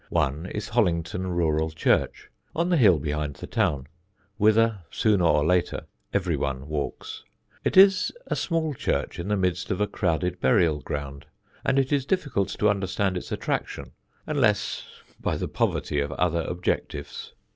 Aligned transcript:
One 0.09 0.47
is 0.47 0.69
Hollington 0.69 1.27
Rural 1.35 1.69
church, 1.69 2.31
on 2.55 2.69
the 2.69 2.77
hill 2.77 2.97
behind 2.97 3.35
the 3.35 3.45
town, 3.45 3.85
whither 4.37 4.79
sooner 4.89 5.25
or 5.25 5.45
later 5.45 5.83
every 6.11 6.35
one 6.35 6.67
walks. 6.67 7.23
It 7.63 7.77
is 7.77 8.11
a 8.25 8.35
small 8.35 8.73
church 8.73 9.19
in 9.19 9.27
the 9.27 9.37
midst 9.37 9.69
of 9.69 9.79
a 9.79 9.85
crowded 9.85 10.39
burial 10.39 10.79
ground, 10.81 11.27
and 11.63 11.77
it 11.77 11.93
is 11.93 12.07
difficult 12.07 12.49
to 12.49 12.67
understand 12.69 13.15
its 13.15 13.31
attraction 13.31 13.91
unless 14.25 14.87
by 15.19 15.37
the 15.37 15.47
poverty 15.47 15.99
of 15.99 16.11
other 16.13 16.41
objectives. 16.47 17.33